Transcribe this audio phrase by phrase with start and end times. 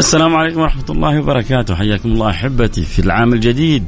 [0.00, 1.74] السلام عليكم ورحمة الله وبركاته.
[1.74, 3.84] حياكم الله أحبتي في العام الجديد.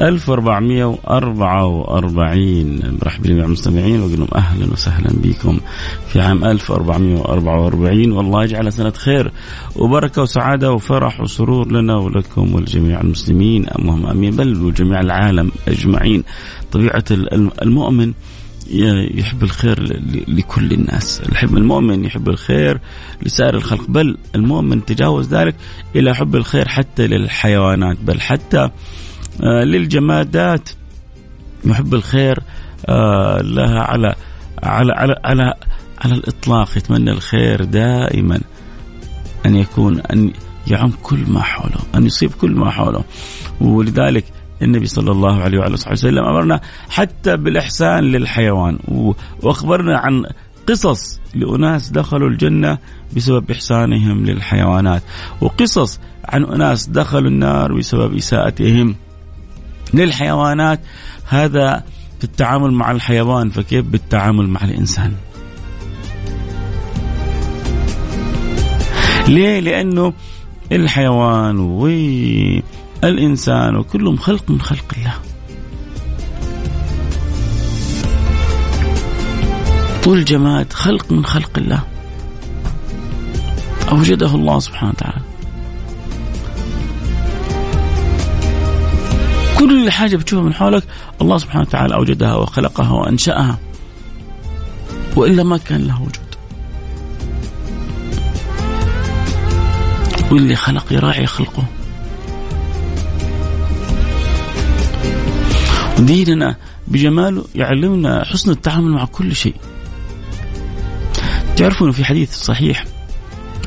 [0.00, 5.60] 1444 برحب بجميع المستمعين وأقول لهم أهلا وسهلا بكم
[6.08, 9.32] في عام 1444 والله يجعل سنة خير
[9.76, 13.66] وبركة وسعادة وفرح وسرور لنا ولكم ولجميع المسلمين.
[13.78, 14.36] اللهم آمين.
[14.36, 16.24] بل وجميع العالم أجمعين.
[16.72, 17.04] طبيعة
[17.62, 18.12] المؤمن
[18.66, 19.82] يحب الخير
[20.28, 21.22] لكل الناس.
[21.32, 22.80] يحب المؤمن يحب الخير
[23.22, 25.54] لسائر الخلق بل المؤمن تجاوز ذلك
[25.96, 28.70] إلى حب الخير حتى للحيوانات بل حتى
[29.42, 30.68] آه، للجمادات.
[31.64, 32.38] يحب الخير
[32.88, 34.14] آه، لها على
[34.62, 35.54] على على على,
[35.98, 36.76] على الإطلاق.
[36.76, 38.40] يتمنى الخير دائما
[39.46, 40.32] أن يكون أن
[40.66, 43.04] يعم كل ما حوله أن يصيب كل ما حوله.
[43.60, 44.24] ولذلك
[44.62, 48.78] النبي صلى الله عليه وعلى اله وسلم أمرنا حتى بالإحسان للحيوان.
[49.42, 50.24] وأخبرنا عن
[50.66, 52.78] قصص لأناس دخلوا الجنة
[53.16, 55.02] بسبب إحسانهم للحيوانات
[55.40, 58.94] وقصص عن أناس دخلوا النار بسبب إساءتهم
[59.94, 60.80] للحيوانات.
[61.28, 61.84] هذا
[62.18, 65.12] في التعامل مع الحيوان فكيف بالتعامل مع الإنسان؟
[69.28, 70.12] ليه؟ لأنه
[70.72, 71.58] الحيوان
[73.08, 75.14] الإنسان وكلهم خلق من خلق الله.
[80.06, 81.82] والجماد خلق من خلق الله.
[83.92, 85.20] أوجده الله سبحانه وتعالى.
[89.58, 90.84] كل حاجة بتشوفها من حولك
[91.22, 93.58] الله سبحانه وتعالى أوجدها وخلقها وأنشأها.
[95.16, 96.34] وإلا ما كان له وجود.
[100.30, 101.64] واللي خلق يراعي خلقه.
[105.98, 106.56] ديننا
[106.88, 109.54] بجماله يعلمنا حسن التعامل مع كل شيء.
[111.56, 112.84] تعرفون في حديث صحيح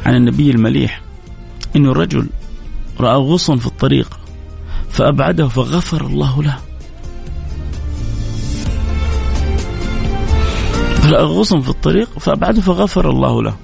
[0.05, 1.01] عن النبي المليح
[1.75, 2.29] انه الرجل
[2.99, 4.19] رأى غصن في الطريق
[4.89, 6.57] فأبعده فغفر الله له.
[11.05, 13.57] رأى غصن في الطريق فأبعده فغفر الله له.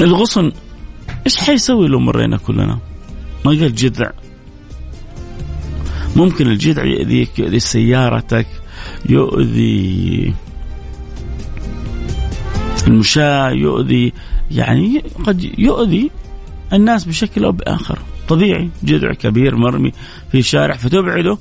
[0.00, 0.52] الغصن
[1.26, 2.78] إيش حيسوي لو مرينا كلنا؟
[3.44, 4.10] ما قال جذع.
[6.16, 8.46] ممكن الجذع يؤذيك يؤذي سيارتك
[9.08, 10.34] يؤذي
[12.86, 14.12] المشاة يؤذي
[14.50, 16.10] يعني قد يؤذي
[16.72, 17.98] الناس بشكل أو بآخر.
[18.28, 19.92] طبيعي جذع كبير مرمي
[20.32, 21.38] في شارع فتبعده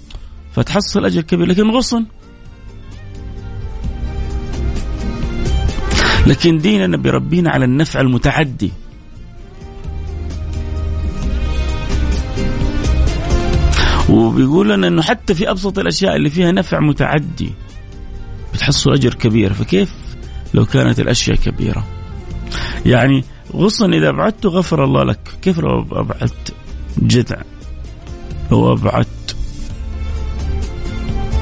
[0.54, 2.06] فتحصل أجر كبير لكن غصن.
[6.28, 8.72] لكن ديننا بربينا على النفع المتعدي.
[14.32, 17.54] وبيقول لنا إنه حتى في أبسط الأشياء اللي فيها نفع متعدي
[18.54, 19.54] بتحصل أجر كبير.
[19.54, 19.94] فكيف؟
[20.54, 21.88] لو كانت الأشياء كبيرة.
[22.86, 25.20] يعني غصن إذا ابعدته غفر الله لك.
[25.42, 26.54] كيف لو أبعدت؟
[26.98, 27.42] جذع
[28.52, 29.36] لو أبعدت.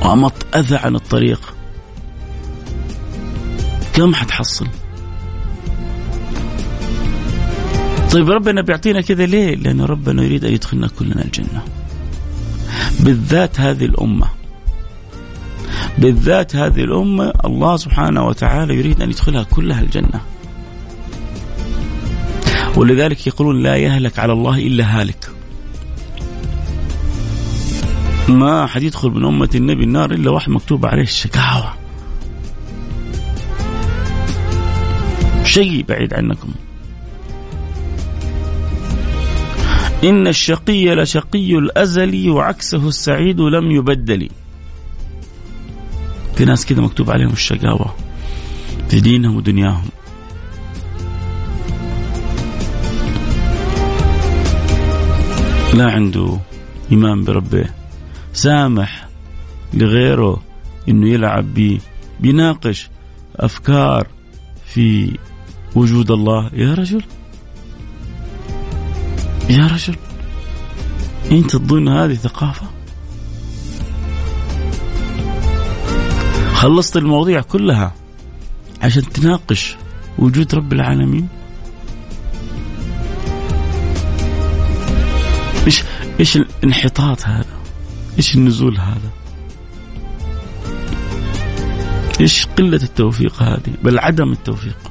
[0.02, 1.54] وأمط أذى عن الطريق.
[3.94, 4.68] كم حتحصل؟
[8.12, 11.64] طيب ربنا بيعطينا كذا ليه؟ لأن ربنا يريد أن يدخلنا كلنا الجنة.
[13.00, 14.28] بالذات هذه الأمة.
[15.98, 20.22] بالذات هذه الأمة الله سبحانه وتعالى يريد أن يدخلها كلها الجنة.
[22.76, 25.30] ولذلك يقولون لا يهلك على الله إلا هالك.
[28.28, 31.74] ما حد يدخل من أمة النبي النار إلا واحد مكتوب عليه الشكاوى.
[35.44, 36.50] شيء بعيد عنكم.
[40.04, 44.30] إن الشقي لشقي الأزلي وعكسه السعيد لم يبدل.
[46.36, 47.96] في ناس كذا مكتوب عليهم الشقاوة
[48.90, 49.90] في دينهم ودنياهم.
[55.74, 56.38] لا عنده
[56.92, 57.66] إيمان بربه.
[58.34, 59.07] سامح
[59.74, 60.42] لغيره
[60.90, 61.81] إنه يلعب بي
[62.19, 62.90] بيناقش
[63.36, 64.07] أفكار
[64.66, 65.18] في
[65.75, 66.50] وجود الله.
[66.54, 67.04] يا رجل.
[69.50, 69.96] يا رجل
[71.31, 72.68] انت تظن هذه ثقافة؟
[76.54, 77.94] خلصت المواضيع كلها
[78.81, 79.75] عشان تناقش
[80.18, 81.28] وجود رب العالمين؟
[85.68, 85.84] مش
[86.19, 87.60] إيش الانحطاط هذا؟
[88.18, 89.12] إيش النزول هذا؟
[92.22, 94.88] إيش قلة التوفيق هذه؟ بل عدم التوفيق.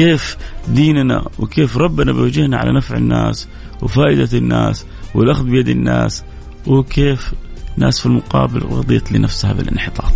[0.00, 0.36] كيف
[0.68, 3.48] ديننا وكيف ربنا بيوجهنا على نفع الناس
[3.82, 6.24] وفائدة الناس والأخذ بيد الناس
[6.66, 7.32] وكيف
[7.76, 10.12] ناس في المقابل رضيت لنفسها بالانحطاط.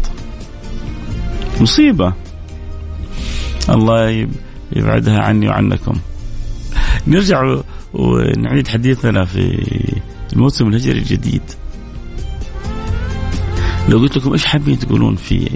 [1.60, 2.12] مصيبة.
[3.68, 4.28] الله
[4.76, 5.94] يبعدها عني وعنكم.
[7.06, 7.60] نرجع
[7.94, 9.66] ونعيد حديثنا في
[10.32, 11.42] الموسم الهجري الجديد.
[13.88, 15.48] لو قلت لكم إيش حابين تقولون في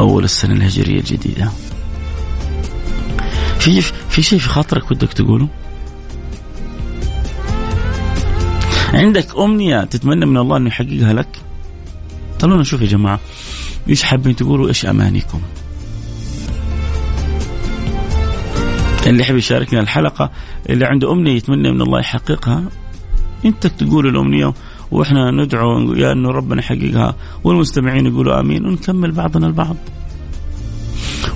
[0.00, 1.50] أول السنة الهجرية الجديدة
[3.58, 5.48] في في شيء في خاطرك ودك تقوله؟
[8.92, 11.38] عندك أمنية تتمنى من الله انه يحققها لك؟
[12.42, 13.20] خلونا نشوف يا جماعة
[13.88, 15.40] إيش حابين تقولوا إيش أمانيكم؟
[19.06, 20.30] اللي يحب يشاركنا الحلقة
[20.70, 22.64] اللي عنده أمنية يتمنى من الله يحققها
[23.44, 24.54] أنت تقول الأمنية
[24.90, 27.14] وإحنا ندعو يا إنه ربنا يحققها
[27.44, 29.76] والمستمعين يقولوا آمين ونكمل بعضنا البعض.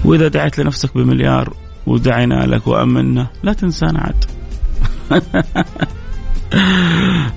[0.04, 1.54] وإذا دعيت لنفسك بمليار
[1.86, 4.24] ودعينا لك وأمنا لا تنسانا عاد.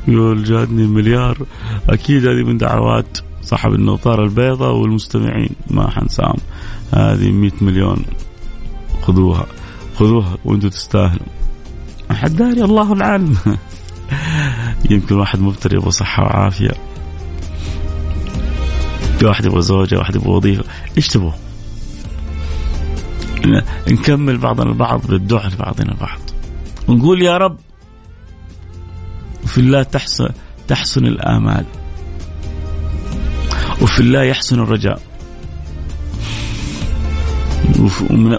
[0.08, 1.38] يقول جاتني مليار.
[1.90, 6.38] أكيد هذه من دعوات صاحب النوطاره البيضاء والمستمعين ما حنساهم
[6.94, 8.06] هذه 100 مليون.
[9.02, 9.46] خذوها
[9.96, 11.28] خذوها وأنتم تستاهلوا.
[12.12, 13.38] احد داري الله العالم.
[14.90, 16.72] يمكن واحد مبتلى يبغى صحة وعافية.
[19.24, 20.64] واحد يبغى زوجة واحد يبغى وظيفة.
[20.98, 21.32] إيش تبغوا؟
[23.88, 26.20] نكمل بعضنا البعض بالدعاء لبعضنا البعض
[26.88, 27.58] ونقول يا رب
[29.44, 30.30] وفي الله تحسن
[30.68, 31.66] تحسن الآمال.
[33.82, 35.02] وفي الله يحسن الرجاء.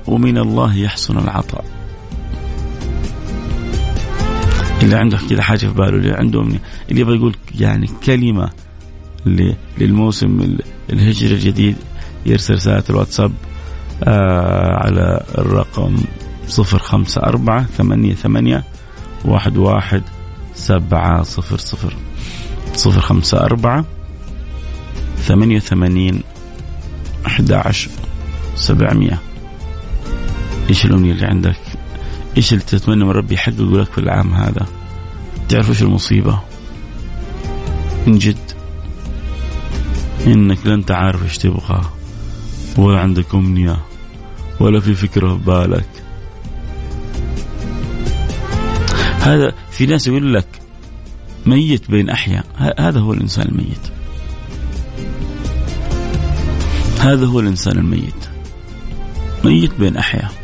[0.07, 1.65] ومن الله يحسن العطاء.
[4.83, 8.51] اللي عنده كذا حاجة في باله اللي عنده اللي يبغى يقول يعني كلمة
[9.79, 10.57] للموسم
[10.91, 11.77] الهجري الجديد
[12.27, 13.33] يرسل رسالة الواتساب
[14.05, 15.97] آه على الرقم
[16.49, 18.65] صفر خمسة أربعة ثمانية ثمانية
[19.25, 20.03] واحد واحد
[20.55, 21.57] سبعة صفر
[22.75, 23.85] صفر خمسة أربعة
[25.17, 26.23] ثمانية وثمانين
[30.71, 31.57] إيش الأمنية اللي عندك؟
[32.39, 34.67] إيش اللي تتمنى من ربي يحققه لك في العام هذا؟
[35.49, 36.41] تعرف إيش المصيبة؟
[38.07, 38.53] من جد.
[40.27, 41.81] إنك لا أنت عارف إيش تبغى.
[42.77, 43.77] ولا عندك أمنية.
[44.61, 45.89] ولا في فكرة في بالك.
[49.21, 50.49] هذا في ناس يقول لك
[51.47, 52.45] ميت بين أحياء.
[52.79, 53.93] هذا هو الإنسان الميت.
[57.01, 58.29] هذا هو الإنسان الميت.
[59.45, 60.38] ميت بين أحياء.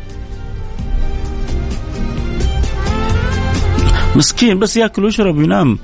[4.15, 5.79] مسكين بس ياكل ويشرب وينام.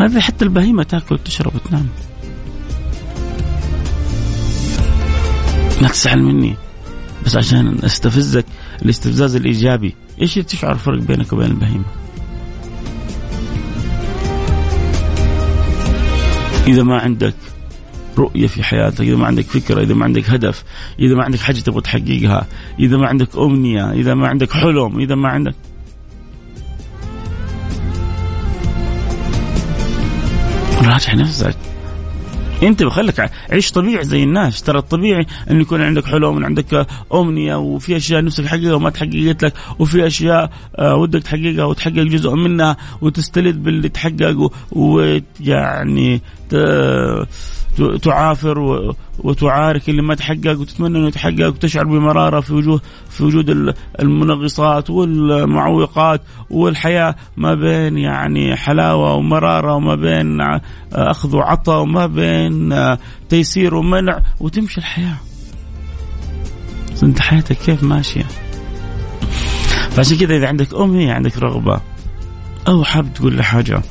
[0.00, 1.88] هذا حتى البهيمة تاكل وتشرب وتنام.
[5.82, 6.56] ما تزعل مني.
[7.24, 8.44] بس عشان استفزك
[8.82, 9.94] الاستفزاز الإيجابي.
[10.22, 11.84] إيش تشعر الفرق بينك وبين البهيمة؟
[16.66, 17.34] إذا ما عندك
[18.18, 20.64] رؤية في حياتك إذا ما عندك فكرة إذا ما عندك هدف
[20.98, 22.46] إذا ما عندك حاجة تبغى تحققها
[22.80, 25.54] إذا ما عندك أمنية إذا ما عندك حلم إذا ما عندك
[30.96, 31.56] راجع نفسك.
[32.62, 34.62] انت بخليك عيش طبيعي زي الناس.
[34.62, 39.52] ترى الطبيعي انه يكون عندك حلم عندك أمنية وفي أشياء نفسك تحققها وما تحققت لك
[39.78, 46.20] وفي أشياء آه، ودك تحققها وتحقق جزء منها وتستلذ باللي تحقق ويعني
[48.02, 48.58] تعافر
[49.18, 52.80] وتعارك اللي ما تحقق وتتمنى إنه يتحقق وتشعر بمرارة في وجوه
[53.10, 60.40] في وجود المنغصات والمعوقات والحياة ما بين يعني حلاوة ومرارة وما بين
[60.92, 62.74] أخذ وعطاء وما بين
[63.28, 65.16] تيسير ومنع وتمشي الحياة.
[67.02, 68.26] أنت حياتك كيف ماشية؟
[69.90, 71.80] فعشان كذا إذا عندك امنيه عندك رغبة
[72.68, 73.82] أو حاب تقول لي حاجة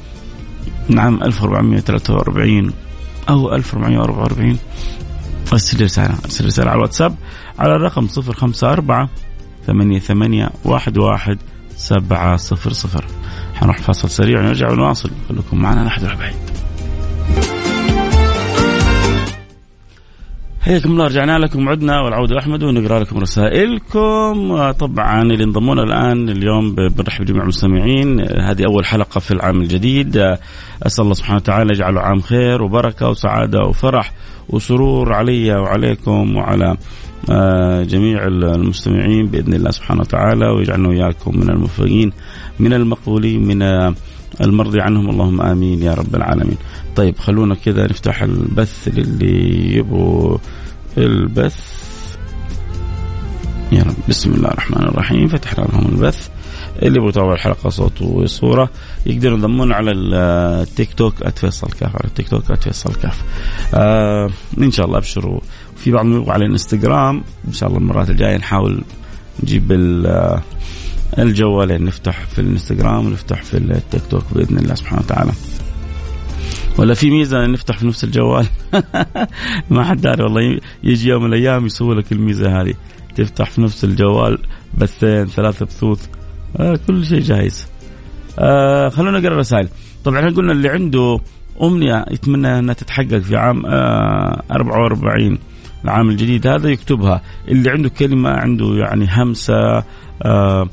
[0.89, 2.71] نعم 1443
[3.29, 4.57] أو 1444
[5.53, 7.15] أرسل رسالة أرسل رسالة على الواتساب
[7.59, 9.09] على الرقم 054
[9.67, 11.37] ثمانية ثمانية واحد واحد
[11.77, 13.05] سبعة صفر صفر.
[13.55, 16.54] حنروح فاصل سريع ونرجع ونواصل خليكم معنا لا أحد بعيد
[20.65, 24.71] حياكم الله رجعنا لكم عدنا والعودة أحمد ونقرأ لكم رسائلكم.
[24.71, 28.19] طبعا اللي انضمونا الآن اليوم بنرحب بجميع المستمعين.
[28.19, 30.17] هذه أول حلقة في العام الجديد.
[30.83, 34.11] أسأل الله سبحانه وتعالى يجعله عام خير وبركة وسعادة وفرح
[34.49, 36.77] وسرور علي وعليكم وعلى
[37.29, 42.11] آه، جميع المستمعين بإذن الله سبحانه وتعالى ويجعلنا وإياكم من الموفقين
[42.59, 43.61] من المقبولين من
[44.41, 45.09] المرضي عنهم.
[45.09, 46.57] اللهم آمين يا رب العالمين.
[46.95, 50.37] طيب خلونا كذا نفتح البث للي يبغوا
[50.97, 51.85] البث.
[53.71, 55.27] يا رب بسم الله الرحمن الرحيم.
[55.27, 56.29] فتحنا لهم البث.
[56.81, 58.69] اللي يبغوا يتابعوا الحلقة صوت وصورة
[59.05, 63.23] يقدروا ينضمون على التيك توك @فيصل كاف على التيك توك @فيصل كاف.
[63.73, 64.29] آه
[64.61, 65.39] إن شاء الله أبشروا.
[65.75, 67.23] في بعض يبغوا على الانستغرام.
[67.47, 68.83] إن شاء الله المرات الجاية نحاول
[69.43, 69.71] نجيب
[71.19, 75.31] الجوالين نفتح في الانستغرام ونفتح في التيك توك بإذن الله سبحانه وتعالى.
[76.77, 78.45] ولا في ميزة نفتح في نفس الجوال؟
[79.69, 82.73] ما حد داري والله يجي يوم من الأيام يسوي لك الميزة هذه.
[83.15, 84.37] تفتح في نفس الجوال
[84.77, 86.07] بثين ثلاثة بثوث
[86.57, 87.67] آه كل شيء جاهز.
[88.39, 89.67] آه خلونا نقرأ الرسائل.
[90.03, 91.19] طبعا إحنا قلنا اللي عنده
[91.61, 95.37] أمنية يتمنى إنها تتحقق في عام آه 44
[95.83, 97.21] العام الجديد هذا يكتبها.
[97.47, 99.83] اللي عنده كلمة عنده يعني همسة
[100.21, 100.69] آه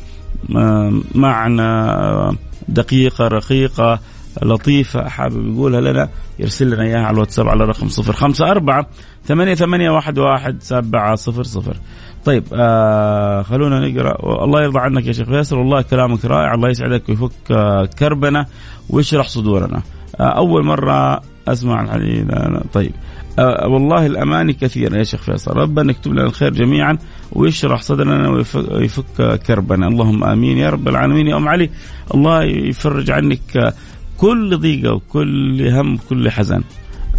[1.15, 2.37] معنى
[2.69, 3.99] دقيقة رقيقة
[4.43, 5.09] لطيفة.
[5.09, 6.09] حابب يقولها لنا؟
[6.39, 8.87] يرسل لنا إياها على الواتساب على رقم صفر خمسة أربعة
[9.25, 11.77] ثمانية ثمانية واحد واحد سبعة صفر صفر.
[12.25, 14.45] طيب آه خلونا نقرأ.
[14.45, 15.59] الله يرضى عنك يا شيخ فيصل.
[15.59, 16.55] والله كلامك رائع.
[16.55, 18.47] الله يسعدك ويفك آه كربنا
[18.91, 19.83] ويشرح صدورنا.
[20.21, 22.27] آه أول مرة أسمع الحديث.
[22.73, 22.93] طيب
[23.39, 25.57] آه والله الأماني كثيرة يا شيخ فيصل.
[25.57, 26.99] ربنا يكتب لنا الخير جميعا
[27.33, 29.89] ويشرح صدرنا ويفك, ويفك كربنا.
[29.89, 31.27] اللهم آمين يا رب العالمين.
[31.27, 31.71] يا أم علي
[32.15, 33.75] الله يفرج عنك
[34.19, 36.63] كل ضيقة وكل هم وكل حزن.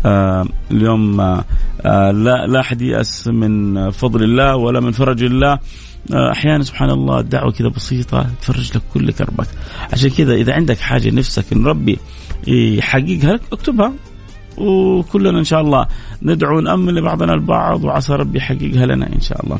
[0.05, 5.59] آه اليوم آه لا لا أحد يأس من فضل الله ولا من فرج الله.
[6.13, 9.47] آه أحيانا سبحان الله الدعوه كذا بسيطة تفرج لك كل كربك.
[9.93, 11.99] عشان كذا إذا عندك حاجة نفسك إن ربي
[12.47, 13.93] يحققها لك اكتبها.
[14.57, 15.87] وكلنا إن شاء الله
[16.21, 19.57] ندعو نامل لبعضنا البعض وعسى ربي يحققها لنا إن شاء الله.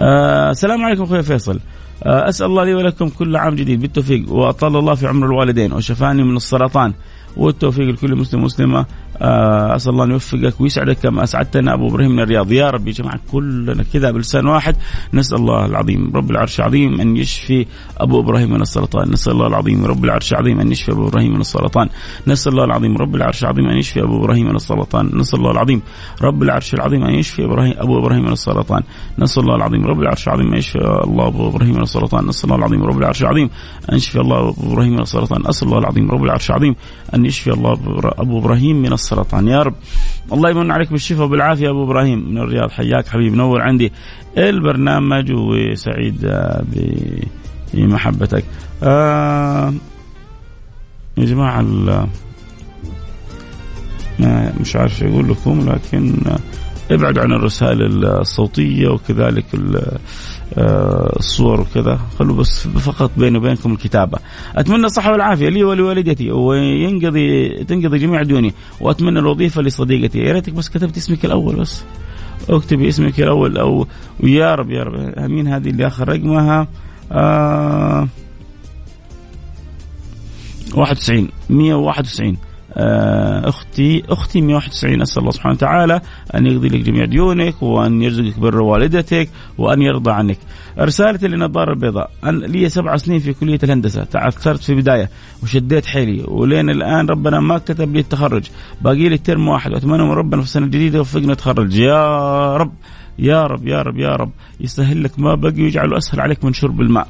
[0.00, 1.60] آه السلام عليكم أخوي فيصل.
[2.02, 6.22] آه أسأل الله لي ولكم كل عام جديد بالتوفيق وأطال الله في عمر الوالدين وشفاني
[6.22, 6.92] من السرطان
[7.36, 8.86] والتوفيق لكل مسلم مسلمه
[9.22, 11.74] آه، أسأل الله أن يوفقك ويسعدك كما أسعدتنا.
[11.74, 12.52] أبو إبراهيم من الرياض.
[12.52, 14.76] يا رب يا جماعة كلنا كذا بلسان واحد.
[15.14, 17.66] نسأل الله العظيم رب العرش العظيم أن يشفي
[17.98, 19.10] أبو إبراهيم من السرطان.
[19.10, 21.88] نسأل الله العظيم رب العرش العظيم أن يشفي أبو إبراهيم من السرطان.
[22.26, 25.10] نسأل الله العظيم رب العرش العظيم أن يشفي أبو إبراهيم من السرطان.
[25.14, 25.82] نسأل الله العظيم
[26.22, 28.82] رب العرش العظيم أن يشفي إبراهيم أبو إبراهيم من السرطان.
[29.18, 32.26] نسأل الله العظيم رب العرش العظيم أن يشفي الله أبو إبراهيم من السرطان.
[32.26, 33.50] نسأل الله العظيم رب العرش العظيم
[33.92, 35.46] أن يشفي الله أبو إبراهيم من السرطان.
[35.46, 36.74] أسأل الله العظيم رب العرش العظيم
[37.24, 37.72] ان يشفي الله
[38.18, 39.48] أبو إبراهيم من السرطان.
[39.48, 39.74] يا رب
[40.32, 42.30] الله يمن عليك بالشفاء وبالعافية أبو إبراهيم.
[42.30, 43.92] من الرياض حياك حبيبي نور عندي
[44.38, 46.64] البرنامج وسعيد آه،
[47.74, 48.44] بمحبتك.
[48.82, 49.74] آه
[51.16, 51.62] يا جماعة
[54.60, 56.14] مش عارف أقول لكم لكن
[56.90, 59.98] ابعدوا عن الرسائل الصوتية وكذلك آه،
[60.52, 62.00] الصور وكذا.
[62.18, 64.18] خلوا بس فقط بيني وبينكم الكتابة.
[64.56, 68.54] أتمنى الصحة والعافية لي ولوالدتي وينقضي تنقضي جميع ديوني.
[68.80, 70.18] وأتمنى الوظيفة لصديقتي.
[70.18, 71.84] يا ريتك بس كتبت اسمك الأول بس.
[72.50, 73.86] اكتبي اسمك الأول أو
[74.20, 74.94] ويا رب يا رب.
[75.18, 76.68] أمين هذه اللي آخر رقمها.
[77.12, 78.08] آه
[80.74, 86.00] 91 191 آه، أختي أختي 191 أسأل الله سبحانه وتعالى
[86.34, 89.28] أن يقضي لك جميع ديونك وأن يرزقك بر والدتك
[89.58, 90.38] وأن يرضى عنك.
[90.78, 92.10] رسالتي للنظاره البيضاء.
[92.24, 94.04] لي سبع سنين في كلية الهندسة.
[94.04, 95.10] تعثرت في بدايه
[95.42, 96.24] وشديت حيلي.
[96.28, 98.44] ولين الآن ربنا ما كتب لي التخرج.
[98.82, 99.72] باقي لي ترم واحد.
[99.72, 102.72] وأتمنى من ربنا في السنة الجديدة يوفقنا اتخرج يا رب
[103.18, 104.30] يا رب يا رب يا رب.
[104.60, 107.08] يسهل لك ما بقي ويجعله أسهل عليك من شرب الماء.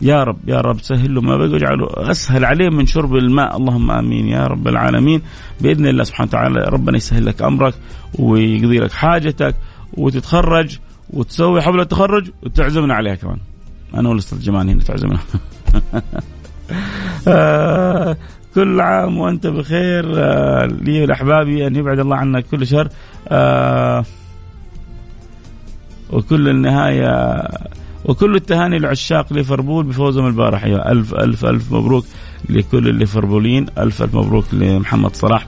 [0.00, 3.56] يا رب يا رب سهل له ما بقى واجعله أسهل عليه من شرب الماء.
[3.56, 5.22] اللهم آمين يا رب العالمين.
[5.60, 7.74] بإذن الله سبحانه وتعالى ربنا يسهل لك أمرك
[8.18, 9.54] ويقضي لك حاجتك
[9.92, 10.78] وتتخرج
[11.10, 13.38] وتسوي حفله التخرج وتعزمنا عليها كمان.
[13.94, 15.18] أنا والأستاذ جمال هنا تعزمنا.
[17.28, 18.16] آه،
[18.54, 20.12] كل عام وأنت بخير.
[20.16, 22.88] آه، لي ولأحبابي أن يبعد الله عنا كل شر.
[23.28, 24.04] آه،
[26.10, 27.42] وكل النهاية
[28.08, 30.64] وكل التهاني لعشاق ليفربول بفوزهم البارح.
[30.64, 32.04] أيوة ألف ألف ألف مبروك
[32.48, 33.66] لكل الليفربوليين.
[33.78, 35.46] ألف ألف مبروك لمحمد صلاح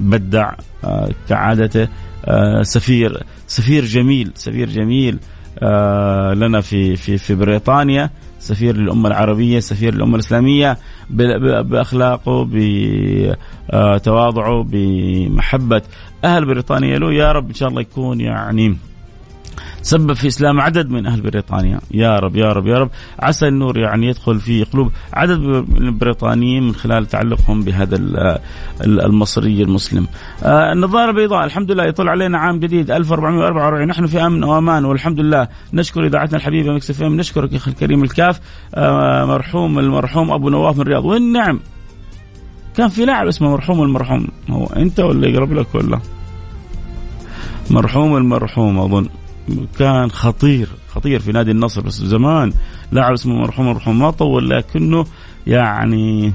[0.00, 0.52] بدع
[0.84, 1.88] آه كعادته
[2.24, 5.18] آه سفير سفير جميل سفير جميل
[5.58, 10.78] آه لنا في في في بريطانيا سفير للأمة العربية سفير للأمة الإسلامية
[11.10, 12.48] بأخلاقه
[13.72, 15.82] بتواضعه بمحبة
[16.24, 16.98] أهل بريطانيا.
[16.98, 18.76] له يا رب إن شاء الله يكون يعني
[19.82, 21.80] سبب في إسلام عدد من أهل بريطانيا.
[21.90, 22.90] يا رب يا رب يا رب.
[23.20, 27.96] عسى النور يعني يدخل في قلوب عدد من البريطانيين من خلال تعلقهم بهذا
[28.80, 30.06] المصري المسلم.
[30.42, 35.20] آه النظارة البيضاء الحمد لله يطل علينا عام جديد 1444 نحن في آمن وأمان والحمد
[35.20, 35.48] لله.
[35.72, 38.40] نشكر إذاعتنا الحبيبة Mix FM نشكرك يا أخي الكريم الكاف.
[38.74, 41.04] آه مرحوم المرحوم أبو نواف من الرياض.
[41.04, 41.60] والنعم.
[42.76, 44.28] كان في لاعب اسمه مرحوم المرحوم.
[44.50, 46.00] هو أنت ولا يقرب لك ولا؟
[47.70, 49.08] مرحوم المرحوم أظن.
[49.78, 52.52] كان خطير خطير في نادي النصر بس زمان
[52.92, 55.06] لاعب اسمه مرحوم المرحوم ما طول لكنه
[55.46, 56.32] يعني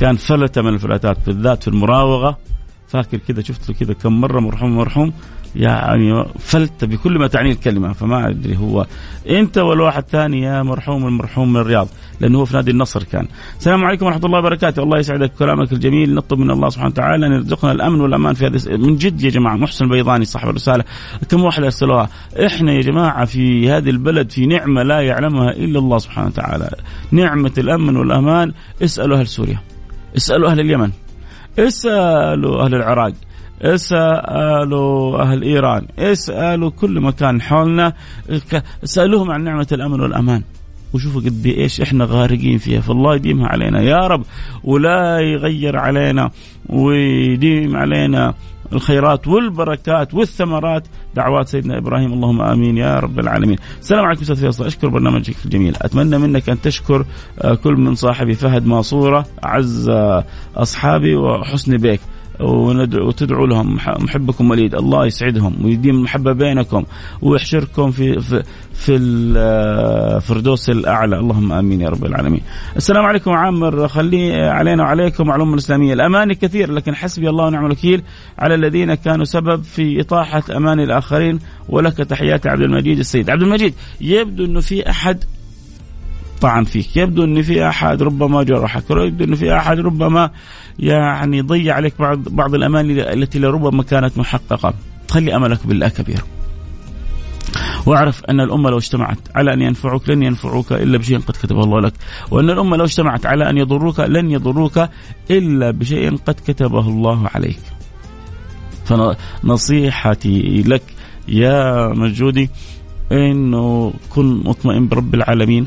[0.00, 2.38] كان فلتة من الفلاتات بالذات في المراوغة.
[2.88, 5.12] فاكر كذا شفت له كذا كم مرة مرحوم مرحوم.
[5.56, 8.86] يعني فلت بكل ما تعنيه الكلمة فما أدري هو
[9.30, 11.88] أنت ولا واحد ثاني يا مرحوم المرحوم من الرياض
[12.20, 13.26] لأنه هو في نادي النصر كان.
[13.58, 17.32] السلام عليكم ورحمة الله وبركاته، الله يسعدك كلامك الجميل نطلب من الله سبحانه وتعالى أن
[17.32, 20.84] يرزقنا الأمن والأمان في هذه من جد يا جماعة محسن البيضاني صاحب الرسالة
[21.28, 22.08] كم واحد أرسلوها،
[22.46, 26.70] إحنا يا جماعة في هذه البلد في نعمة لا يعلمها إلا الله سبحانه وتعالى،
[27.10, 28.52] نعمة الأمن والأمان
[28.82, 29.60] اسألوا أهل سوريا.
[30.16, 30.90] اسألوا أهل اليمن.
[31.58, 33.12] اسألوا أهل العراق.
[33.62, 37.92] اسألوا أهل إيران اسألوا كل مكان حولنا
[38.84, 40.42] اسالوهم عن نعمة الأمن والأمان.
[40.94, 43.80] وشوفوا قد إيش إحنا غارقين فيها فالله يديمها علينا.
[43.80, 44.22] يا رب
[44.64, 46.30] ولا يغير علينا
[46.68, 48.34] ويديم علينا
[48.72, 50.86] الخيرات والبركات والثمرات.
[51.14, 53.58] دعوات سيدنا إبراهيم اللهم آمين يا رب العالمين.
[53.80, 54.66] السلام عليكم أستاذ فيصل.
[54.66, 57.04] أشكر برنامجك الجميل، أتمنى منك أن تشكر
[57.40, 60.24] آه، كل من صاحبي فهد ماسوره أعز آه،
[60.56, 62.00] أصحابي وحسن بيك.
[62.40, 64.74] وندعو وتدعو لهم محبكم وليد.
[64.74, 66.84] الله يسعدهم ويديم المحبة بينكم
[67.22, 68.42] ويحشركم في في
[68.74, 71.18] في الفردوس الأعلى.
[71.18, 72.40] اللهم آمين يا رب العالمين.
[72.76, 73.88] السلام عليكم عامر.
[73.88, 75.92] خلي علينا وعليكم معلومة الإسلامية.
[75.92, 78.02] الأماني كثير لكن حسبي الله ونعم الوكيل
[78.38, 81.38] على الذين كانوا سبب في إطاحة أمان الآخرين.
[81.68, 83.30] ولك تحياتي عبد المجيد السيد.
[83.30, 85.24] عبد المجيد يبدو أنه في أحد
[86.40, 90.30] طعن فيك يبدو أن في أحد ربما جرحك يبدو أن في أحد ربما
[90.78, 94.74] يعني ضيع عليك بعض بعض الاماني التي لربما كانت محققة.
[95.10, 96.20] خلي أملك بالله كبير.
[97.86, 101.80] واعرف أن الأمة لو اجتمعت على أن ينفعوك لن ينفعوك إلا بشيء قد كتبه الله
[101.80, 101.92] لك،
[102.30, 104.88] وأن الأمة لو اجتمعت على أن يضروك لن يضروك
[105.30, 107.60] إلا بشيء قد كتبه الله عليك.
[108.84, 110.82] فنصيحتي لك
[111.28, 112.50] يا مجودي
[113.12, 115.66] إنه كن مطمئن برب العالمين.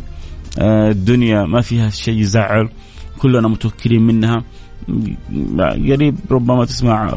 [0.61, 2.69] الدنيا ما فيها شيء يزعل
[3.19, 4.43] كلنا متوكلين منها.
[5.59, 7.13] قريب ربما تسمع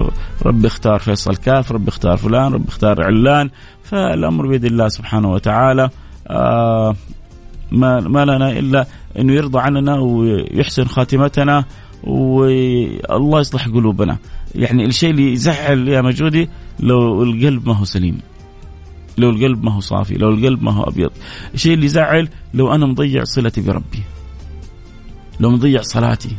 [0.46, 3.50] رب اختار فيصل كاف رب اختار فلان رب اختار علان
[3.82, 5.90] فالأمر بيد الله سبحانه وتعالى.
[6.28, 6.96] آه
[7.72, 8.86] ما, ما لنا إلا
[9.18, 11.64] انه يرضى عننا ويحسن خاتمتنا
[12.04, 14.18] والله يصلح قلوبنا.
[14.54, 16.48] يعني الشيء اللي يزعل يا مجودي
[16.80, 18.18] لو القلب ما هو سليم.
[19.18, 21.10] لو القلب ما هو صافي لو القلب ما هو أبيض.
[21.54, 24.02] الشيء اللي يزعل لو أنا مضيع صلتي بربي.
[25.40, 26.36] لو مضيع صلاتي.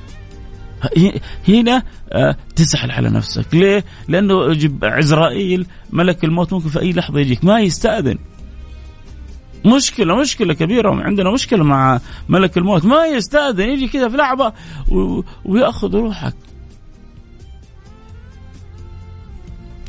[1.47, 3.55] هنا آه، تزعل على نفسك.
[3.55, 8.17] ليه؟ لأنه عزرائيل ملك الموت ممكن في أي لحظة يجيك ما يستأذن.
[9.65, 12.85] مشكلة مشكلة كبيرة عندنا مشكلة مع ملك الموت.
[12.85, 14.53] ما يستأذن يجي كذا في لحظة
[15.45, 16.35] ويأخذ روحك.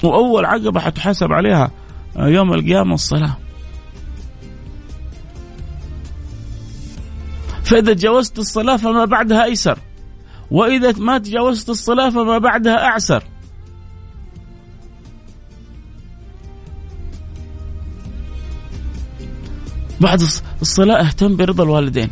[0.03, 1.71] وأول عقبة حتحاسب عليها.
[2.19, 3.37] يوم القيامة الصلاة.
[7.65, 9.79] فإذا تجاوزت الصلاة فما بعدها أيسر.
[10.51, 13.23] وإذا ما تجاوزت الصلاة فما بعدها أعسر.
[20.01, 20.23] بعد
[20.63, 22.11] الصلاة أهتم برضا الوالدين.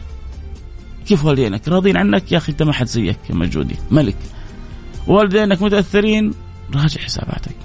[1.06, 3.76] كيف والدينك؟ راضين عنك؟ يا أخي أنت ما حد زيك يا مجودي.
[3.90, 4.16] ملك.
[5.06, 6.34] والدينك متأثرين؟
[6.74, 7.56] راجع حساباتك.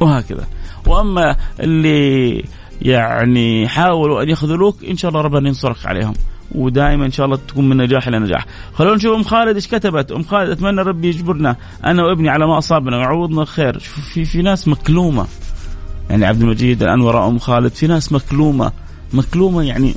[0.00, 0.46] وهكذا.
[0.86, 2.44] وأما اللي
[2.82, 6.14] يعني حاولوا أن يخذلوك إن شاء الله ربنا ينصرك عليهم
[6.54, 8.46] ودائما إن شاء الله تكون من نجاح إلى نجاح.
[8.74, 12.58] خلونا نشوف أم خالد إيش كتبت، أم خالد أتمنى ربي يجبرنا أنا وابني على ما
[12.58, 15.26] أصابنا ويعوضنا الخير، في في ناس مكلومة.
[16.10, 18.72] يعني عبد المجيد الآن وراء أم خالد في ناس مكلومة
[19.12, 19.94] مكلومة يعني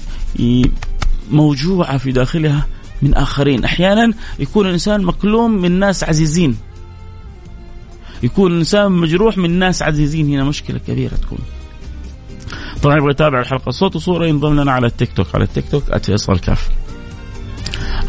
[1.31, 2.65] موجوعة في داخلها
[3.01, 6.57] من آخرين، أحيانا يكون الإنسان مكلوم من ناس عزيزين.
[8.23, 10.29] يكون الانسان مجروح من ناس عزيزين.
[10.29, 11.39] هنا مشكلة كبيرة تكون.
[12.83, 13.71] طبعا يبغى يتابع الحلقة.
[13.71, 15.27] صوت وصورة ينضم لنا على التيك توك.
[15.35, 16.69] على التيك توك @فيصل كاف.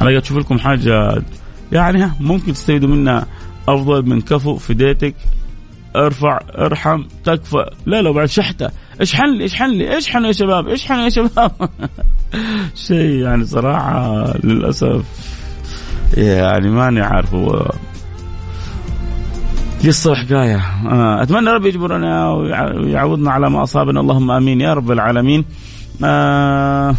[0.03, 1.23] أنا أشوف لكم حاجة
[1.73, 3.27] يعني ممكن تستفيدوا منها.
[3.69, 5.15] أفضل من كفو فديتك
[5.97, 7.71] ارفع ارحم تكفى.
[7.87, 8.71] لا لا بعد شحتة.
[9.01, 11.53] اشحن لي اشحن لي اشحن يا شباب اشحن يا شباب.
[12.87, 15.05] شيء يعني صراحة للأسف
[16.15, 17.71] يعني ماني عارف هو
[19.85, 24.01] قصة وحكاية آه، أتمنى ربي يجبرنا ويعوضنا على ما أصابنا.
[24.01, 25.45] اللهم آمين يا رب العالمين.
[26.05, 26.95] آه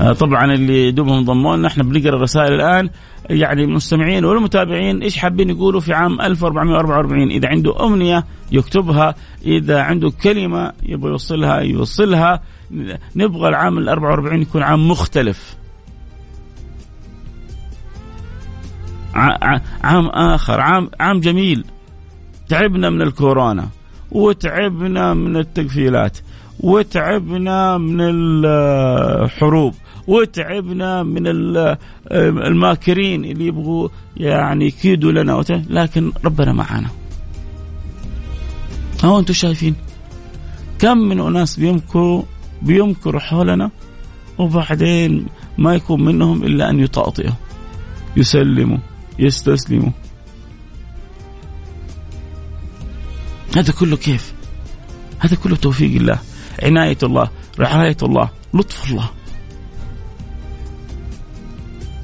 [0.00, 2.90] آه طبعا اللي دوبهم انضموا لنا إحنا بنقرأ الرسائل الآن.
[3.30, 10.12] يعني المستمعين والمتابعين إيش حابين يقولوا في عام 1444 إذا عنده أمنية يكتبها إذا عنده
[10.22, 12.42] كلمة يبغى يوصلها يوصلها.
[13.16, 15.59] نبغى العام ال 44 يكون عام مختلف.
[19.14, 21.64] عام آخر عام عام جميل.
[22.48, 23.68] تعبنا من الكورونا
[24.12, 26.18] وتعبنا من التقفيلات
[26.60, 29.74] وتعبنا من الحروب
[30.06, 31.22] وتعبنا من
[32.46, 35.44] الماكرين اللي يبغوا يعني يكيدوا لنا.
[35.70, 36.88] لكن ربنا معنا
[39.04, 39.74] هو أنتم شايفين؟
[40.78, 42.22] كم من أناس بيمكروا
[42.62, 43.70] بيمكروا حولنا
[44.38, 45.26] وبعدين
[45.58, 47.32] ما يكون منهم إلا أن يطأطئوا
[48.16, 48.78] يسلموا.
[49.20, 49.90] يستسلموا
[53.56, 54.34] هذا كله كيف؟
[55.18, 56.18] هذا كله توفيق الله
[56.62, 59.10] عناية الله رعاية الله لطف الله.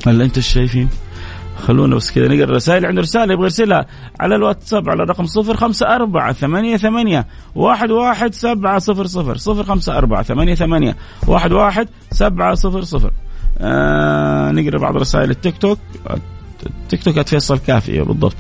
[0.06, 0.88] هلا أنتم شايفين؟
[1.56, 3.86] خلونا بس كذا نقرأ الرسائل عنده رسالة يبغى يرسلها
[4.20, 9.36] على الواتساب على الرقم صفر خمسة أربعة ثمانية ثمانية واحد واحد سبعة صفر صفر.
[9.36, 13.12] صفر خمسة أربعة ثمانية ثمانية واحد واحد سبعة صفر صفر.
[13.58, 15.78] آه نقرأ بعض رسائل التيك توك.
[16.82, 18.36] التيك توك فيصل كافية بالضبط.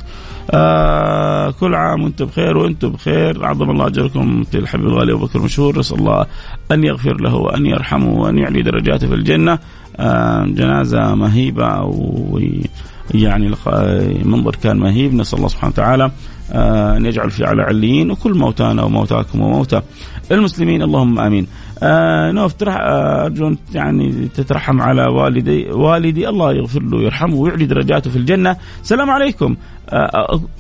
[0.50, 3.46] آه كل عام وأنتم بخير وأنتم بخير.
[3.46, 6.26] عظم الله أجركم في الحبيب الغالي أبو بكر مشهور نسأل الله
[6.72, 9.58] أن يغفر له وأن يرحمه وأن يعلي درجاته في الجنة.
[9.96, 11.82] آه جنازة مهيبة
[13.14, 13.54] ويعني
[14.24, 15.14] منظر كان مهيب.
[15.14, 16.10] نسأل الله سبحانه وتعالى
[16.52, 19.82] آه، أن يجعل في على عليين وكل موتانا وموتاكم وموتى
[20.32, 21.46] المسلمين اللهم آمين.
[21.82, 28.10] آه نوف آه، أرجو يعني تترحم على والدي والدي الله يغفر له ويرحمه ويعلي درجاته
[28.10, 28.56] في الجنة.
[28.82, 29.56] السلام عليكم.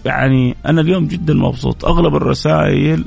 [0.04, 3.04] يعني أنا اليوم جدا مبسوط أغلب الرسائل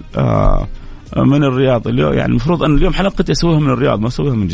[1.17, 4.49] من الرياض اليوم يعني المفروض أن اليوم حلقتي أسويها من الرياض ما أسويها من.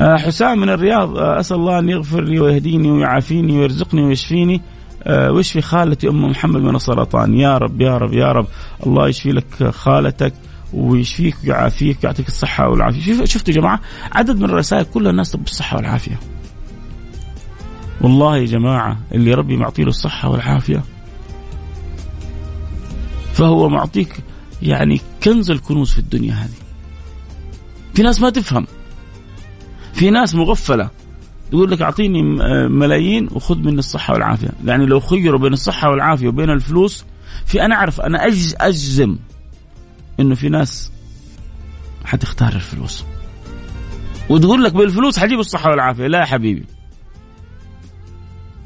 [0.00, 4.60] آه حسام من الرياض أسأل الله أن يغفر لي ويهديني ويعافيني ويرزقني ويشفيني
[5.02, 8.46] آه، ويشفي خالتي أم محمد من السرطان؟ يا رب يا رب يا رب.
[8.86, 10.32] الله يشفي لك خالتك
[10.72, 13.24] ويشفيك ويعافيك ويعطيك الصحة والعافية.
[13.24, 13.80] شفتوا يا جماعة
[14.12, 16.18] عدد من الرسائل كل الناس بالصحة والعافية.
[18.00, 20.82] والله يا جماعة اللي ربي معطي له الصحة والعافية
[23.32, 24.16] فهو معطيك
[24.62, 26.60] يعني كنز الكنوز في الدنيا هذه.
[27.94, 28.66] في ناس ما تفهم.
[29.92, 30.90] في ناس مغفلة.
[31.52, 32.22] يقول لك أعطيني
[32.68, 37.04] ملايين وخذ مني الصحة والعافية، يعني لو خيروا بين الصحة والعافية وبين الفلوس
[37.46, 38.26] في أنا أعرف أنا
[38.60, 39.16] أجزم
[40.20, 40.92] إنه في ناس
[42.04, 43.04] حتختار الفلوس.
[44.28, 46.64] وتقول لك بالفلوس حجيب الصحة والعافية، لا يا حبيبي.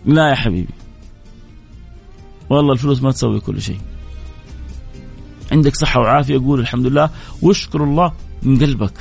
[0.07, 0.75] لا يا حبيبي.
[2.51, 3.81] والله الفلوس ما تسوي كل شيء.
[5.53, 7.11] عندك صحة وعافية قول الحمد لله
[7.43, 8.93] واشكر الله من قلبك.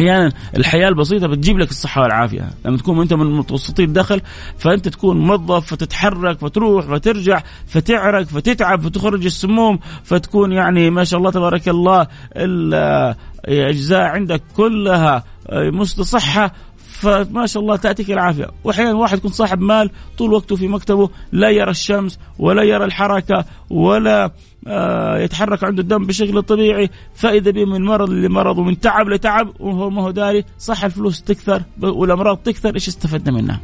[0.00, 2.50] أحيانا الحياة البسيطة بتجيب لك الصحة والعافية.
[2.64, 4.20] لما تكون أنت من متوسطي الدخل
[4.58, 11.30] فأنت تكون موظف فتتحرك فتروح فترجع فتعرق فتتعب فتخرج السموم فتكون يعني ما شاء الله
[11.30, 16.52] تبارك الله الاجزاء عندك كلها مستصحة.
[17.00, 21.50] فما شاء الله تأتيك العافية، وأحيانا واحد يكون صاحب مال طول وقته في مكتبه لا
[21.50, 24.30] يرى الشمس ولا يرى الحركة ولا
[24.66, 26.90] آه يتحرك عنده الدم بشكل طبيعي.
[27.14, 31.62] فإذا به من مرض لمرض ومن تعب لتعب وهو ما هو داري صح الفلوس تكثر
[31.80, 33.60] والأمراض تكثر إيش استفدنا منها؟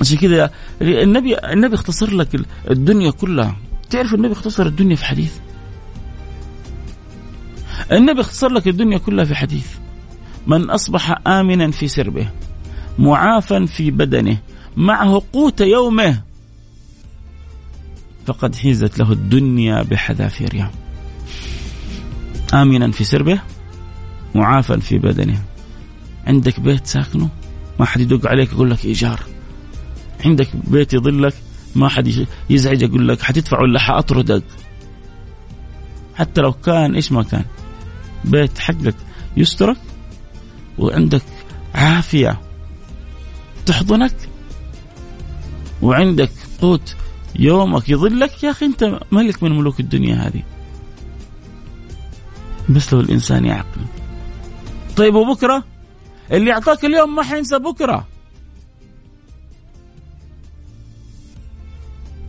[0.00, 0.50] عشان كذا
[0.82, 3.56] النبي النبي اختصر لك الدنيا كلها.
[3.90, 5.38] تعرف النبي اختصر الدنيا في حديث؟
[7.92, 9.81] النبي اختصر لك الدنيا كلها في حديث.
[10.46, 12.28] من أصبح امنا في سربه
[12.98, 14.38] معافا في بدنه
[14.76, 16.22] معه قوت يومه
[18.26, 20.70] فقد حيزت له الدنيا بحذافيرها
[22.54, 23.40] امنا في سربه
[24.34, 25.42] معافا في بدنه.
[26.26, 27.28] عندك بيت ساكنه؟
[27.80, 29.20] ما حد يدق عليك يقول لك إيجار.
[30.24, 31.34] عندك بيت يظلك
[31.74, 34.42] ما حد يزعج يقول لك حتدفع ولا حأطردك؟
[36.14, 37.44] حتى لو كان إيش ما كان؟
[38.24, 38.94] بيت حقك
[39.36, 39.76] يسترك؟
[40.78, 41.22] وعندك
[41.74, 42.40] عافية
[43.66, 44.14] تحضنك
[45.82, 46.30] وعندك
[46.60, 46.96] قوت
[47.38, 48.44] يومك يظلك.
[48.44, 50.42] يا أخي أنت ملك من ملوك الدنيا هذه.
[52.68, 53.80] بس لو الإنسان يعقل.
[54.96, 55.64] طيب وبكرة؟
[56.32, 58.06] اللي أعطاك اليوم ما حينسى بكرة.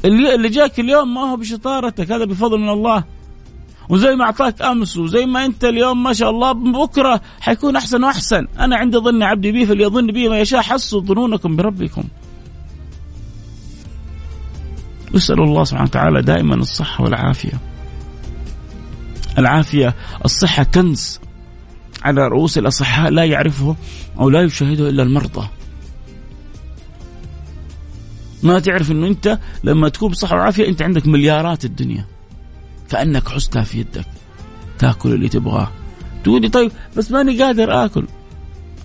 [0.05, 3.03] اللي جاك اليوم ما هو بشطارتك هذا بفضل من الله.
[3.89, 8.47] وزي ما أعطاك أمس وزي ما أنت اليوم ما شاء الله بكرة حيكون أحسن وأحسن.
[8.59, 12.03] أنا عند ظن عبدي بي فليظن بي ما يشاء حسوا ظنونكم بربكم.
[15.15, 17.59] أسأل الله سبحانه وتعالى دائما الصحة والعافية.
[19.37, 21.19] العافية الصحة كنز
[22.03, 23.75] على رؤوس الأصحاء لا يعرفه
[24.19, 25.47] أو لا يشاهده إلا المرضى.
[28.43, 32.12] ما تعرف إنه أنت لما تكون بصحة وعافية أنت عندك مليارات الدنيا.
[32.93, 34.05] كأنك حزتها في يدك
[34.79, 35.71] تأكل اللي تبغاه.
[36.23, 38.07] تقول لي طيب بس ماني قادر آكل.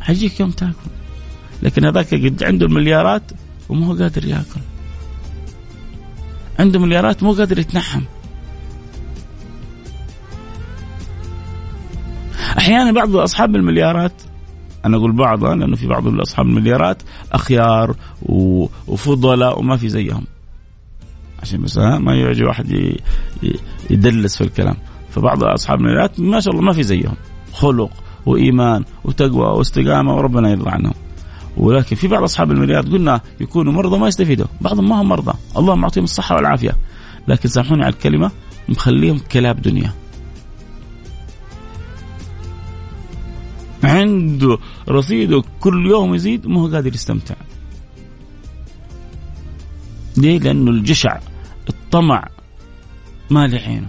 [0.01, 0.91] حيجيك يوم تأكل.
[1.63, 3.23] لكن هذاك قد عنده المليارات
[3.69, 4.61] وما هو قادر يأكل.
[6.59, 8.03] عنده مليارات مو قادر يتنحم.
[12.59, 14.13] أحيانا بعض أصحاب المليارات
[14.85, 20.25] أنا أقول بعض لأنه في بعض اصحاب المليارات أخيار وفضلاء وما في زيهم.
[21.43, 22.97] عشان بس ما يعجب واحد
[23.91, 24.77] يدلس في الكلام.
[25.11, 27.15] فبعض أصحاب المليارات ما شاء الله ما في زيهم.
[27.53, 27.91] خلق
[28.27, 30.95] وإيمان وتقوى واستقامة وربنا يرضى عنهم.
[31.57, 34.47] ولكن في بعض أصحاب المليارات قلنا يكونوا مرضى ما يستفيدوا.
[34.61, 35.33] بعضهم ما هم مرضى.
[35.57, 36.77] الله معطيهم الصحة والعافية.
[37.29, 38.31] لكن سامحوني على الكلمة
[38.69, 39.93] مخليهم كلاب دنيا.
[43.85, 47.35] عنده رصيده كل يوم يزيد ما هو قادر يستمتع.
[50.17, 51.19] ليه؟ لأنه الجشع
[51.69, 52.29] الطمع
[53.31, 53.89] ما عينه.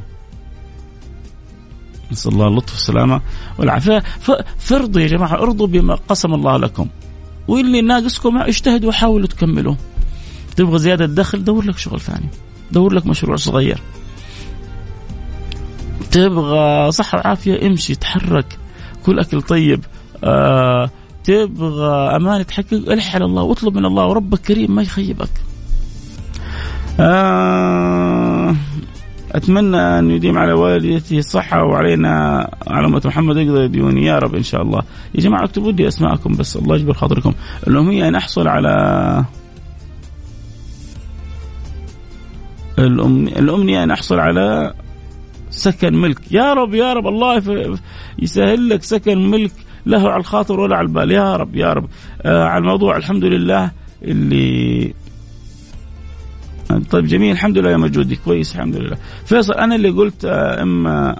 [2.11, 3.21] نسأل الله اللطف والسلامة
[3.57, 4.03] والعافية.
[4.57, 6.87] فارضوا يا جماعة ارضوا بما قسم الله لكم.
[7.47, 9.75] واللي ناقصكم اجتهدوا وحاولوا تكملوا.
[10.55, 12.29] تبغى زيادة دخل دور لك شغل ثاني.
[12.71, 13.81] دور لك مشروع صغير.
[16.11, 18.57] تبغى صحة وعافية امشي تحرك.
[19.05, 19.83] كل أكل طيب.
[20.23, 20.89] آه
[21.23, 25.29] تبغى أمانة تحقق الح على الله واطلب من الله وربك كريم ما يخيبك.
[26.99, 28.28] آه
[29.31, 34.43] أتمنى أن يديم على والدتي الصحة وعلينا على أمة محمد يقضي ديوني يا رب إن
[34.43, 34.81] شاء الله.
[35.15, 36.57] يا جماعة اكتبوا لي أسماءكم بس.
[36.57, 37.33] الله يجبر خاطركم.
[37.67, 39.25] الامنيه أن أحصل على
[42.79, 44.73] الأمنية أن أحصل على
[45.49, 46.31] سكن ملك.
[46.31, 47.07] يا رب يا رب.
[47.07, 47.41] الله
[48.19, 49.51] يسهل لك سكن ملك
[49.85, 51.11] له على الخاطر ولا على البال.
[51.11, 51.85] يا رب يا رب.
[52.21, 53.71] آه على الموضوع الحمد لله
[54.03, 54.93] اللي
[56.91, 58.97] طيب جميل الحمد لله يا مجودي كويس الحمد لله.
[59.25, 61.19] فيصل أنا اللي قلت آه إما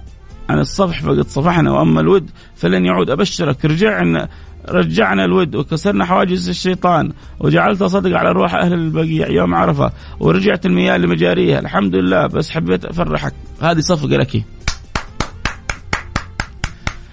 [0.50, 3.10] عن الصفح فقد صفحنا وأما الود فلن يعود.
[3.10, 4.28] أبشرك رجعنا
[4.70, 10.98] رجعنا الود وكسرنا حواجز الشيطان وجعلت صدق على روح أهل البقيع يوم عرفة ورجعت المياه
[10.98, 11.60] لمجاريها.
[11.60, 13.34] الحمد لله بس حبيت أفرحك.
[13.62, 14.44] هذه صفقة لك.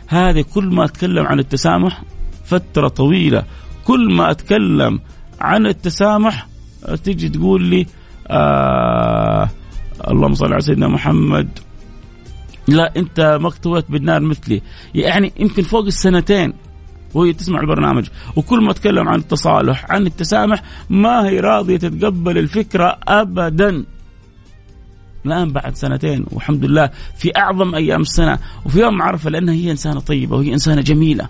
[0.09, 2.03] هذه كل ما أتكلم عن التسامح
[2.44, 3.44] فترة طويلة.
[3.85, 5.01] كل ما أتكلم
[5.40, 6.46] عن التسامح
[7.05, 7.87] تيجي تقول لي
[8.26, 9.48] آه
[10.08, 11.48] اللهم صل على سيدنا محمد.
[12.68, 14.62] لا انت مقتوت بالنار مثلي.
[14.94, 16.52] يعني يمكن فوق السنتين
[17.14, 18.08] وهي تسمع البرنامج.
[18.36, 23.84] وكل ما أتكلم عن التصالح عن التسامح ما هي راضية تتقبل الفكرة ابدا.
[25.26, 28.38] الآن بعد سنتين والحمد لله في أعظم أيام السنة.
[28.64, 31.28] وفي يوم عرفة لأنها هي إنسانة طيبة وهي إنسانة جميلة.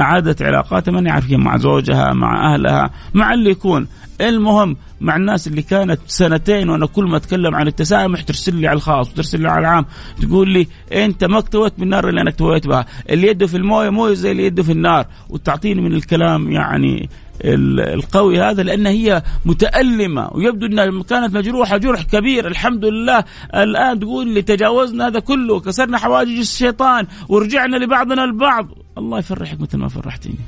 [0.00, 3.86] أعادت علاقاتها ماني عارف مع زوجها مع أهلها مع اللي يكون.
[4.20, 8.76] المهم مع الناس اللي كانت سنتين وأنا كل ما أتكلم عن التسامح ترسل لي على
[8.76, 9.86] الخاص وترسل لي على العام.
[10.22, 12.86] تقول لي أنت ما اكتويت بالنار اللي أنا اكتويت بها.
[13.10, 15.06] اللي يده في الموية مو زي اللي يده في النار.
[15.28, 17.08] وتعطيني من الكلام يعني
[17.44, 20.30] القوي هذا لأن هي متألمة.
[20.32, 22.46] ويبدو إنها كانت مجروحة جرح كبير.
[22.46, 23.24] الحمد لله.
[23.54, 25.54] الآن تقول لي تجاوزنا هذا كله.
[25.54, 27.06] وكسرنا حواجز الشيطان.
[27.28, 28.68] ورجعنا لبعضنا البعض.
[28.98, 30.38] الله يفرحك مثل ما فرحتيني.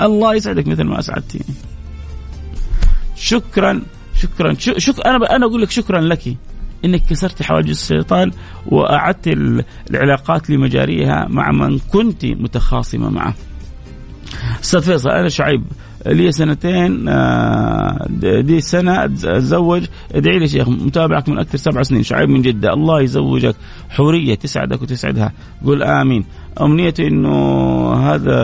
[0.00, 1.54] الله يسعدك مثل ما أسعدتيني.
[3.20, 3.82] شكرا
[4.14, 6.36] شكرا شك أنا أنا أقول لك شكرا لك
[6.84, 8.30] إنك كسرت حواجز الشيطان
[8.66, 9.28] وأعدت
[9.90, 13.34] العلاقات لمجاريها مع من كنت متخاصمة معه.
[14.62, 15.64] أستاذ فيصل أنا شعيب
[16.08, 18.06] لي سنتين آه،
[18.40, 19.84] دي سنة أتزوج.
[20.12, 22.72] ادعي لي شيخ متابعك من أكثر سبع سنين شعيب من جدة.
[22.72, 23.54] الله يزوجك.
[23.90, 25.32] حورية تسعدك وتسعدها.
[25.64, 26.24] قول آمين.
[26.60, 28.38] أمنيتي أنه هذا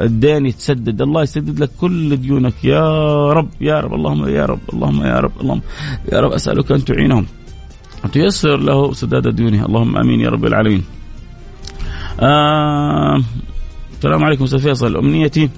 [0.00, 1.02] الدين يتسدد.
[1.02, 2.64] الله يسدد لك كل ديونك.
[2.64, 5.60] يا رب يا رب اللهم يا رب اللهم يا رب اللهم
[6.12, 6.32] يا رب.
[6.32, 7.26] أسألك أن تعينهم.
[8.04, 9.66] وتيسر له سداد ديونه.
[9.66, 10.84] اللهم آمين يا رب العالمين.
[12.20, 13.22] آه
[13.96, 14.96] السلام عليكم أستاذ فيصل.
[14.96, 15.50] أمنيتي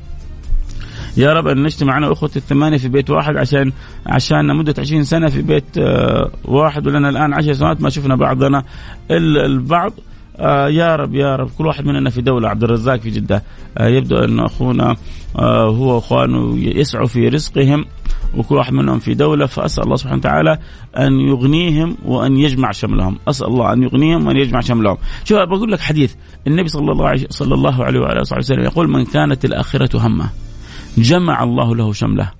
[1.16, 3.72] يا رب أن نجتمع أنا وأخوتي الثمانية في بيت واحد عشان
[4.06, 8.62] عشان مده 20 سنة في بيت آه، واحد ولنا الآن 10 سنوات ما شفنا بعضنا.
[9.10, 9.92] البعض
[10.40, 13.42] آه يا رب يا رب كل واحد مننا في دولة عبد الرزاق في جدة.
[13.78, 14.96] آه يبدو أن أخونا
[15.36, 17.84] هو وأخوانه يسعوا في رزقهم
[18.36, 19.46] وكل واحد منهم في دولة.
[19.46, 20.58] فأسأل الله سبحانه وتعالى
[20.98, 23.18] أن يغنيهم وأن يجمع شملهم.
[23.28, 24.96] أسأل الله أن يغنيهم وأن يجمع شملهم.
[25.24, 26.14] شوف بقول لك حديث.
[26.46, 30.30] النبي صلى الله عليه صلى الله عليه وعلى وسلم يقول من كانت الآخرة همة.
[31.02, 32.30] جمع الله له شمله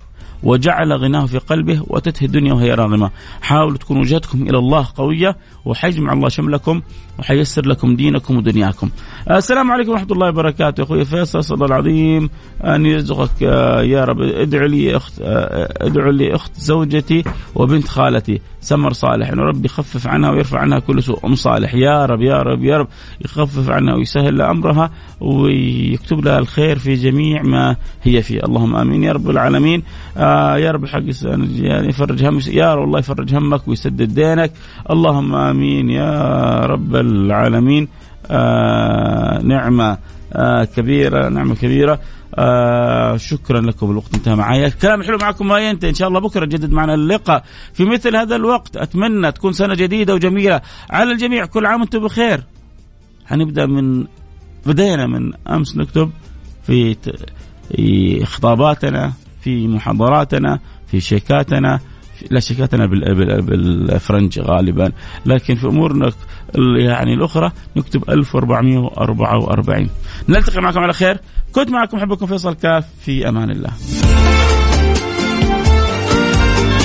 [0.43, 3.11] وجعل غناه في قلبه واتته الدنيا وهي راغمة.
[3.43, 6.83] حاولوا تكون وجهتكم إلى الله قوية وحيجمع الله شملكم
[7.19, 8.91] وحيسر لكم دينكم ودنياكم.
[9.31, 10.83] السلام عليكم ورحمة الله وبركاته.
[10.83, 12.31] أخوي فيصل صلى الله العظيم
[12.65, 13.43] أن يرزقك
[13.83, 14.21] يا رب.
[14.21, 18.41] ادعو لي أخت ادعو لي أخت زوجتي وبنت خالتي.
[18.61, 19.31] سمر صالح.
[19.31, 21.27] انه ربي يخفف عنها ويرفع عنها كل سوء.
[21.27, 21.75] أم صالح.
[21.75, 22.89] يا رب يا رب يا رب.
[23.25, 28.41] يخفف عنها ويسهل لها أمرها ويكتب لها الخير في جميع ما هي فيه.
[28.45, 29.03] اللهم آمين.
[29.03, 29.83] يا رب العالمين.
[30.17, 31.03] آه يا رب حق
[31.57, 34.53] يعني يفرج هم يا رب الله يفرج همك ويسدد دينك.
[34.91, 35.91] اللهم آمين.
[35.91, 37.89] يا رب العالمين.
[38.31, 39.99] آه نعمة
[40.33, 42.01] آه كبيرة نعمة كبيرة.
[42.35, 45.91] آه شكرا لكم الوقت انتهى معي الكلام الحلو معكم ما ينتهي.
[45.91, 47.45] إن شاء الله بكرة جدد معنا اللقاء.
[47.75, 51.47] في مثل هذا الوقت أتمنى تكون سنة جديدة وجميلة على الجميع.
[51.47, 52.45] كل عام وأنتم بخير.
[53.27, 54.07] حنبدا من
[54.67, 56.11] بدينا من أمس نكتب
[56.67, 61.81] في خطاباتنا في محاضراتنا في شيكاتنا.
[62.31, 64.93] لا شيكاتنا بالفرنج غالبا
[65.27, 66.13] لكن في أمورنا
[66.79, 69.89] يعني الأخرى نكتب 1444
[70.29, 71.19] نلتقي معكم على خير.
[71.53, 72.85] كنت معكم أحبكم فيصل كاف.
[73.05, 73.71] في أمان الله.